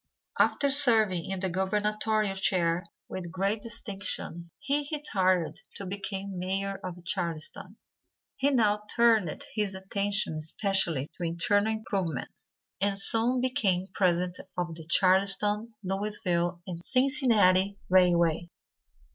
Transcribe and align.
After 0.39 0.71
serving 0.71 1.29
in 1.29 1.41
the 1.41 1.49
gubernatorial 1.51 2.35
chair 2.35 2.83
with 3.07 3.29
great 3.31 3.61
distinction 3.61 4.49
he 4.57 4.89
retired 4.91 5.61
to 5.75 5.85
become 5.85 6.39
Mayor 6.39 6.79
of 6.83 7.05
Charleston. 7.05 7.77
He 8.35 8.49
now 8.49 8.81
turned 8.95 9.45
his 9.53 9.75
attention 9.75 10.33
especially 10.37 11.05
to 11.17 11.23
internal 11.27 11.71
improvements, 11.73 12.51
and 12.81 12.97
soon 12.97 13.41
became 13.41 13.89
president 13.93 14.39
of 14.57 14.73
the 14.73 14.87
Charleston, 14.89 15.75
Louisville 15.83 16.63
& 16.77 16.79
Cincinnati 16.79 17.77
Railway. 17.87 18.47